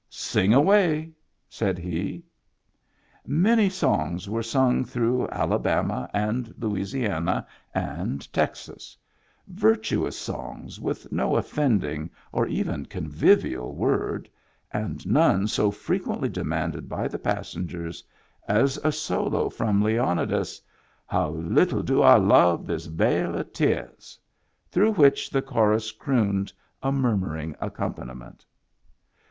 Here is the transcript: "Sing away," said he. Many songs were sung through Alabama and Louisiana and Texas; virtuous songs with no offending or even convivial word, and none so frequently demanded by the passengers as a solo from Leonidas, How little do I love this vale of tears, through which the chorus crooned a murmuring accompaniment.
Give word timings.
"Sing 0.09 0.51
away," 0.51 1.11
said 1.47 1.77
he. 1.77 2.23
Many 3.27 3.69
songs 3.69 4.27
were 4.27 4.41
sung 4.41 4.83
through 4.83 5.27
Alabama 5.29 6.09
and 6.11 6.51
Louisiana 6.57 7.45
and 7.75 8.33
Texas; 8.33 8.97
virtuous 9.47 10.17
songs 10.17 10.79
with 10.81 11.11
no 11.11 11.35
offending 11.35 12.09
or 12.31 12.47
even 12.47 12.87
convivial 12.87 13.75
word, 13.75 14.27
and 14.71 15.05
none 15.05 15.45
so 15.47 15.69
frequently 15.69 16.29
demanded 16.29 16.89
by 16.89 17.07
the 17.07 17.19
passengers 17.19 18.03
as 18.47 18.77
a 18.83 18.91
solo 18.91 19.49
from 19.49 19.83
Leonidas, 19.83 20.59
How 21.05 21.29
little 21.29 21.83
do 21.83 22.01
I 22.01 22.15
love 22.15 22.65
this 22.65 22.87
vale 22.87 23.35
of 23.37 23.53
tears, 23.53 24.17
through 24.71 24.93
which 24.93 25.29
the 25.29 25.43
chorus 25.43 25.91
crooned 25.91 26.51
a 26.81 26.91
murmuring 26.91 27.55
accompaniment. 27.61 28.47